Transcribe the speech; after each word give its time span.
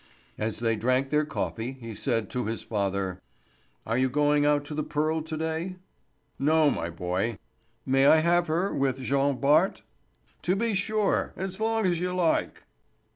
As 0.39 0.57
they 0.61 0.75
drank 0.75 1.11
their 1.11 1.25
coffee 1.25 1.73
he 1.73 1.93
said 1.93 2.27
to 2.31 2.47
his 2.47 2.63
father: 2.63 3.21
"Are 3.85 3.99
you 3.99 4.09
going 4.09 4.47
out 4.47 4.67
in 4.71 4.75
the 4.75 4.81
Pearl 4.81 5.21
to 5.21 5.37
day?" 5.37 5.75
"No, 6.39 6.71
my 6.71 6.89
boy." 6.89 7.37
"May 7.85 8.07
I 8.07 8.15
have 8.17 8.47
her 8.47 8.73
with 8.73 8.99
Jean 8.99 9.39
Bart?" 9.39 9.83
"To 10.41 10.55
be 10.55 10.73
sure, 10.73 11.33
as 11.35 11.59
long 11.59 11.85
as 11.85 11.99
you 11.99 12.15
like." 12.15 12.63